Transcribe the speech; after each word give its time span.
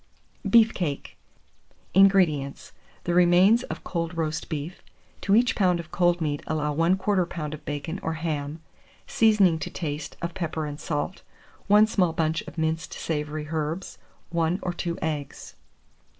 BEEF 0.49 0.73
CAKE. 0.73 1.15
610. 1.93 2.01
INGREDIENTS. 2.05 2.71
The 3.03 3.13
remains 3.13 3.61
of 3.61 3.83
cold 3.83 4.17
roast 4.17 4.49
beef; 4.49 4.81
to 5.21 5.35
each 5.35 5.55
pound 5.55 5.79
of 5.79 5.91
cold 5.91 6.19
meat 6.21 6.41
allow 6.47 6.73
1/4 6.75 6.97
lb. 6.97 7.53
of 7.53 7.63
bacon 7.65 7.99
or 8.01 8.13
ham; 8.13 8.61
seasoning 9.05 9.59
to 9.59 9.69
taste 9.69 10.17
of 10.19 10.33
pepper 10.33 10.65
and 10.65 10.79
salt, 10.79 11.21
1 11.67 11.85
small 11.85 12.13
bunch 12.13 12.41
of 12.47 12.57
minced 12.57 12.95
savoury 12.95 13.49
herbs, 13.51 13.99
1 14.31 14.57
or 14.63 14.73
2 14.73 14.97
eggs. 15.03 15.53